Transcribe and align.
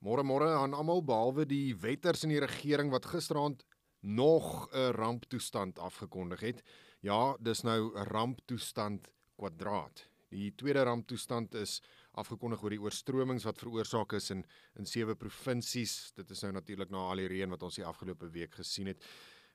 Môre 0.00 0.22
môre 0.24 0.46
aan 0.56 0.72
almal 0.72 1.02
behalwe 1.04 1.44
die 1.44 1.74
wetters 1.76 2.22
in 2.24 2.30
die 2.32 2.40
regering 2.40 2.88
wat 2.88 3.04
gisteraand 3.04 3.66
nog 4.00 4.68
'n 4.72 4.94
ramptoestand 4.96 5.78
afgekondig 5.78 6.40
het. 6.40 6.62
Ja, 7.02 7.36
dis 7.40 7.62
nou 7.62 7.92
'n 7.92 8.08
ramptoestand 8.08 9.10
kwadraat. 9.36 10.08
Die 10.30 10.54
tweede 10.54 10.82
ramptoestand 10.82 11.54
is 11.54 11.82
afgekondig 12.12 12.62
oor 12.62 12.70
die 12.70 12.80
oorstromings 12.80 13.44
wat 13.44 13.58
veroorsaak 13.58 14.12
is 14.12 14.30
in 14.30 14.44
in 14.78 14.86
sewe 14.86 15.14
provinsies. 15.14 16.12
Dit 16.14 16.30
is 16.30 16.42
nou 16.42 16.52
natuurlik 16.52 16.90
na 16.90 16.98
al 16.98 17.16
die 17.16 17.28
reën 17.28 17.50
wat 17.50 17.62
ons 17.62 17.74
die 17.74 17.84
afgelope 17.84 18.30
week 18.30 18.54
gesien 18.54 18.86
het. 18.86 19.04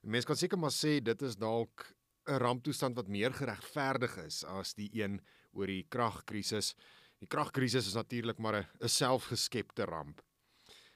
Mense 0.01 0.27
kan 0.27 0.37
seker 0.37 0.57
maar 0.57 0.75
sê 0.75 0.99
dit 1.01 1.21
is 1.21 1.35
dalk 1.35 1.95
'n 2.27 2.37
ramptoestand 2.37 2.95
wat 2.95 3.07
meer 3.07 3.33
geregverdig 3.33 4.17
is 4.17 4.43
as 4.43 4.73
die 4.73 4.89
een 4.93 5.21
oor 5.53 5.67
die 5.67 5.85
kragkrisis. 5.89 6.75
Die 7.19 7.27
kragkrisis 7.27 7.87
is 7.87 7.95
natuurlik 7.95 8.37
maar 8.37 8.69
'n 8.81 8.87
selfgeskepte 8.87 9.85
ramp. 9.85 10.24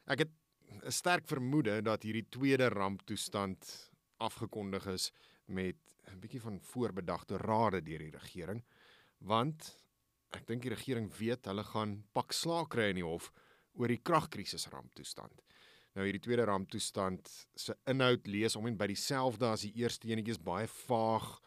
Ek 0.09 0.23
het 0.25 0.31
'n 0.81 0.91
sterk 0.91 1.27
vermoede 1.27 1.81
dat 1.81 2.03
hierdie 2.03 2.25
tweede 2.29 2.69
ramptoestand 2.69 3.91
afgekondig 4.17 4.87
is 4.87 5.11
met 5.45 5.77
'n 6.09 6.19
bietjie 6.19 6.41
van 6.41 6.59
voorbedagte 6.61 7.37
rade 7.37 7.81
deur 7.81 7.99
die 7.99 8.17
regering 8.17 8.63
want 9.19 9.77
ek 10.31 10.47
dink 10.47 10.61
die 10.61 10.73
regering 10.73 11.11
weet 11.17 11.45
hulle 11.45 11.63
gaan 11.63 12.03
pak 12.13 12.33
slaag 12.33 12.67
kry 12.67 12.89
in 12.89 12.95
die 12.95 13.05
hof 13.05 13.31
oor 13.73 13.87
die 13.87 14.01
kragkrisis 14.01 14.67
ramptoestand. 14.67 15.43
Nou 15.93 16.05
hierdie 16.05 16.21
tweede 16.21 16.45
ramptoestand 16.45 17.29
se 17.55 17.77
inhoud 17.85 18.27
lees 18.27 18.55
om 18.55 18.67
en 18.67 18.77
by 18.77 18.87
dieselfde 18.87 19.45
as 19.45 19.61
die 19.61 19.75
eerste 19.75 20.07
enetjie 20.07 20.31
is 20.31 20.41
baie 20.41 20.67
vaag 20.67 21.39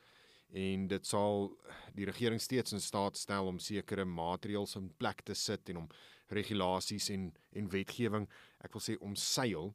en 0.52 0.86
dit 0.86 1.06
sal 1.06 1.50
die 1.94 2.04
regering 2.04 2.40
steeds 2.40 2.72
in 2.72 2.80
staat 2.80 3.16
stel 3.16 3.46
om 3.46 3.58
sekere 3.58 4.04
maatreëls 4.04 4.76
in 4.76 4.92
plek 4.96 5.22
te 5.22 5.34
sit 5.34 5.68
en 5.68 5.76
om 5.76 5.88
regulasies 6.32 7.08
en 7.14 7.32
en 7.52 7.68
wetgewing, 7.68 8.28
ek 8.64 8.72
wil 8.72 8.84
sê 8.84 8.96
omseil 9.00 9.74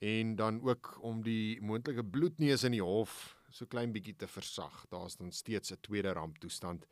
en 0.00 0.36
dan 0.36 0.60
ook 0.62 0.98
om 1.02 1.22
die 1.22 1.60
moontlike 1.60 2.04
bloedneus 2.04 2.64
in 2.64 2.76
die 2.76 2.84
hof 2.84 3.36
so 3.50 3.66
klein 3.66 3.92
bietjie 3.92 4.16
te 4.16 4.28
versag. 4.28 4.84
Daar's 4.92 5.16
dan 5.16 5.32
steeds 5.32 5.72
'n 5.72 5.80
tweede 5.80 6.12
ramptoestand 6.12 6.86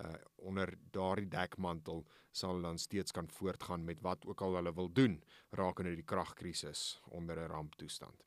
uh 0.00 0.14
onder 0.36 0.74
daardie 0.90 1.28
dekmantel 1.28 2.06
sal 2.30 2.60
dan 2.62 2.78
steeds 2.78 3.12
kan 3.12 3.28
voortgaan 3.30 3.84
met 3.84 4.00
wat 4.00 4.26
ook 4.26 4.40
al 4.40 4.54
hulle 4.54 4.72
wil 4.74 4.92
doen 4.92 5.22
rakende 5.50 5.94
die 5.94 6.04
kragkrisis 6.04 7.00
onder 7.04 7.36
'n 7.36 7.50
ramptoestand. 7.50 8.24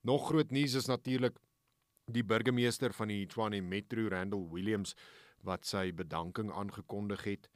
Nog 0.00 0.26
groot 0.26 0.50
nuus 0.50 0.74
is 0.74 0.86
natuurlik 0.86 1.38
die 2.04 2.24
burgemeester 2.24 2.92
van 2.92 3.08
die 3.08 3.26
Tshwane 3.26 3.60
Metro 3.60 4.08
Randall 4.08 4.48
Williams 4.50 4.94
wat 5.46 5.66
sy 5.66 5.92
bedanking 5.92 6.52
aangekondig 6.52 7.24
het. 7.24 7.50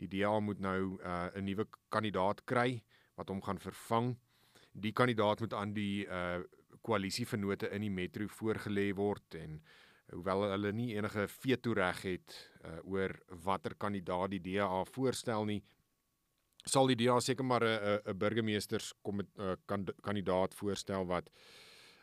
Die 0.00 0.08
DA 0.08 0.40
moet 0.40 0.60
nou 0.60 0.98
uh, 1.00 1.30
'n 1.34 1.38
uh, 1.38 1.42
nuwe 1.42 1.66
kandidaat 1.88 2.44
kry 2.44 2.82
wat 3.16 3.28
hom 3.28 3.42
gaan 3.42 3.58
vervang. 3.58 4.16
Die 4.72 4.92
kandidaat 4.92 5.40
moet 5.40 5.54
aan 5.54 5.72
die 5.74 6.06
uh 6.06 6.42
koalisievennote 6.84 7.70
in 7.72 7.80
die 7.80 7.90
metro 7.90 8.26
voorgelê 8.28 8.90
word 8.92 9.34
en 9.40 9.62
hoewel 10.12 10.42
hulle 10.50 10.72
nie 10.76 10.90
enige 10.96 11.24
veto 11.28 11.72
reg 11.72 12.02
het 12.04 12.34
uh, 12.64 12.78
oor 12.84 13.14
watter 13.44 13.74
kandidaat 13.80 14.34
die 14.34 14.42
DA 14.42 14.84
voorstel 14.92 15.46
nie, 15.48 15.62
sal 16.64 16.90
die 16.90 16.98
DA 17.00 17.16
seker 17.20 17.44
maar 17.44 17.64
'n 17.64 18.00
'n 18.04 18.18
burgemeesters 18.18 18.92
kom 19.02 19.20
uh, 19.20 19.54
kandidaat 20.02 20.54
voorstel 20.54 21.06
wat 21.06 21.30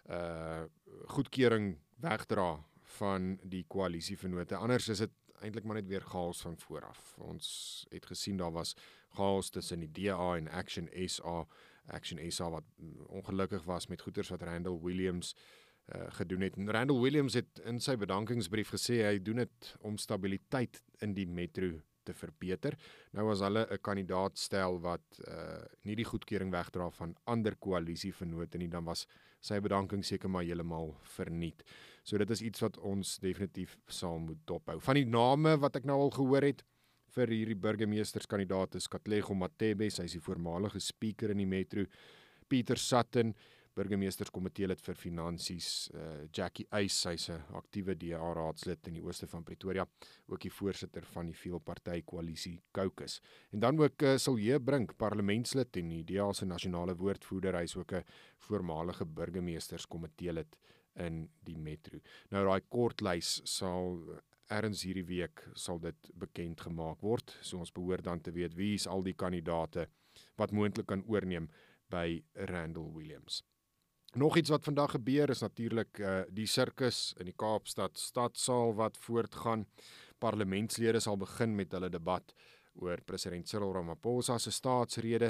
uh 0.10 0.66
goedkeuring 1.08 1.78
wegdra 2.02 2.64
van 2.98 3.38
die 3.44 3.64
koalisievennote. 3.68 4.56
Anders 4.56 4.90
is 4.90 4.98
dit 4.98 5.12
eintlik 5.42 5.66
maar 5.66 5.80
net 5.80 5.90
weer 5.90 6.06
chaos 6.06 6.42
van 6.42 6.58
vooraf. 6.58 7.16
Ons 7.18 7.86
het 7.90 8.06
gesien 8.06 8.38
daar 8.38 8.52
was 8.52 8.76
chaos 9.18 9.50
tussen 9.50 9.84
die 9.84 9.92
DA 9.92 10.36
en 10.36 10.48
Action 10.48 10.90
SA, 11.06 11.46
Action 11.88 12.32
SA 12.32 12.50
wat 12.50 12.64
ongelukkig 13.08 13.64
was 13.64 13.88
met 13.88 14.02
goeters 14.02 14.30
wat 14.30 14.42
Randall 14.48 14.80
Williams 14.82 15.36
uh, 15.96 16.02
gedoen 16.18 16.42
het. 16.42 16.56
En 16.56 16.72
Randall 16.72 17.02
Williams 17.02 17.34
het 17.34 17.62
in 17.66 17.80
sy 17.80 17.98
bedankingsbrief 18.00 18.74
gesê 18.76 19.02
hy 19.04 19.18
doen 19.20 19.44
dit 19.44 19.74
om 19.82 19.98
stabiliteit 19.98 20.82
in 21.02 21.16
die 21.18 21.28
metro 21.28 21.82
te 22.04 22.14
verbeter. 22.14 22.78
Nou 23.14 23.30
as 23.32 23.44
hulle 23.46 23.66
'n 23.70 23.82
kandidaat 23.82 24.38
stel 24.38 24.80
wat 24.82 25.22
uh 25.28 25.64
nie 25.84 25.96
die 25.96 26.06
goedkeuring 26.06 26.52
wegdra 26.52 26.90
van 26.90 27.16
ander 27.26 27.56
koalisievennote 27.56 28.58
nie, 28.58 28.68
dan 28.68 28.86
was 28.86 29.08
sy 29.40 29.60
bedanking 29.60 30.04
seker 30.06 30.30
maar 30.30 30.44
heeltemal 30.44 30.96
verniet. 31.04 31.64
So 32.04 32.18
dit 32.18 32.30
is 32.30 32.42
iets 32.42 32.62
wat 32.62 32.78
ons 32.78 33.18
definitief 33.20 33.78
sal 33.88 34.20
moet 34.20 34.40
dophou. 34.46 34.80
Van 34.80 34.96
die 34.96 35.06
name 35.06 35.58
wat 35.58 35.76
ek 35.76 35.86
nou 35.86 36.00
al 36.00 36.12
gehoor 36.12 36.42
het 36.42 36.64
vir 37.16 37.28
hierdie 37.28 37.60
burgemeesterskandidaat 37.60 38.76
is 38.76 38.88
Katlego 38.88 39.34
Matebe, 39.34 39.90
sy 39.90 40.04
is 40.08 40.16
die 40.16 40.24
voormalige 40.24 40.80
speaker 40.80 41.34
in 41.34 41.38
die 41.38 41.50
metro. 41.50 41.86
Pieter 42.48 42.78
Sutton 42.78 43.34
burgemeesterskomitee 43.78 44.68
lid 44.68 44.82
vir 44.84 44.98
finansies 45.00 45.68
uh, 45.96 46.26
Jackie 46.36 46.68
Eys 46.76 46.98
sy's 47.06 47.30
'n 47.32 47.56
aktiewe 47.56 47.96
DA 47.96 48.20
raadslid 48.36 48.88
in 48.88 48.98
die 49.00 49.04
ooste 49.04 49.28
van 49.32 49.46
Pretoria 49.48 49.86
ook 50.28 50.42
die 50.44 50.52
voorsitter 50.52 51.06
van 51.14 51.30
die 51.32 51.36
veelparty 51.36 52.02
koalisie 52.04 52.58
Caucus. 52.74 53.22
En 53.52 53.60
dan 53.60 53.80
ook 53.80 54.04
uh, 54.04 54.18
Silje 54.18 54.60
Brink 54.60 54.98
parlementslid 54.98 55.78
en 55.78 55.90
die 55.90 56.04
DA 56.04 56.32
se 56.34 56.46
nasionale 56.46 56.96
woordvoerder 56.96 57.56
hy's 57.56 57.76
ook 57.76 57.94
'n 57.94 58.04
voormalige 58.38 59.06
burgemeesterskomitee 59.06 60.34
lid 60.34 60.58
in 60.96 61.30
die 61.44 61.58
metro. 61.58 62.00
Nou 62.32 62.44
daai 62.46 62.62
kort 62.68 63.02
lys 63.02 63.42
sal 63.46 64.04
erns 64.50 64.84
hierdie 64.84 65.08
week 65.08 65.48
sal 65.54 65.80
dit 65.80 66.12
bekend 66.14 66.60
gemaak 66.60 67.00
word. 67.02 67.38
So 67.42 67.58
ons 67.58 67.72
behoort 67.72 68.04
dan 68.04 68.20
te 68.20 68.32
weet 68.32 68.56
wie 68.56 68.74
is 68.74 68.88
al 68.88 69.02
die 69.02 69.16
kandidate 69.16 69.88
wat 70.36 70.52
moontlik 70.52 70.88
kan 70.88 71.06
oorneem 71.08 71.48
by 71.90 72.22
Randall 72.34 72.92
Williams 72.92 73.44
Nog 74.12 74.38
iets 74.38 74.50
wat 74.50 74.64
vandag 74.64 74.92
gebeur 74.92 75.30
is 75.30 75.40
natuurlik 75.40 76.00
uh, 76.00 76.22
die 76.28 76.46
sirkus 76.46 77.14
in 77.16 77.30
die 77.30 77.36
Kaapstad 77.36 77.96
stadsaal 77.98 78.74
wat 78.76 78.98
voortgaan. 79.00 79.64
Parlementslede 80.20 81.00
sal 81.00 81.16
begin 81.18 81.54
met 81.56 81.72
hulle 81.72 81.88
debat 81.90 82.34
oor 82.76 83.00
president 83.08 83.48
Cyril 83.48 83.72
Ramaphosa 83.72 84.36
se 84.38 84.52
staatsrede. 84.52 85.30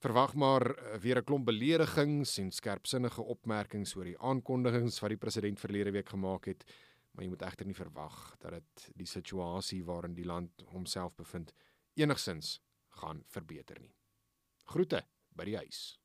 Verwag 0.00 0.32
maar 0.34 0.64
uh, 0.70 0.94
weer 0.96 1.20
'n 1.20 1.24
klomp 1.24 1.44
beledigings 1.44 2.38
en 2.38 2.50
skerpsinnige 2.50 3.22
opmerkings 3.22 3.92
oor 3.96 4.08
die 4.08 4.18
aankondigings 4.18 5.00
wat 5.00 5.12
die 5.12 5.20
president 5.20 5.60
verlede 5.60 5.92
week 5.92 6.08
gemaak 6.08 6.46
het, 6.46 6.64
maar 7.12 7.24
jy 7.24 7.30
moet 7.30 7.42
egter 7.42 7.66
nie 7.66 7.76
verwag 7.76 8.36
dat 8.38 8.52
dit 8.52 8.88
die 8.96 9.06
situasie 9.06 9.84
waarin 9.84 10.14
die 10.14 10.24
land 10.24 10.64
homself 10.72 11.14
bevind 11.16 11.52
enigsins 11.94 12.62
gaan 12.88 13.22
verbeter 13.26 13.76
nie. 13.80 13.92
Groete 14.64 15.04
by 15.36 15.44
die 15.44 15.56
huis. 15.56 16.03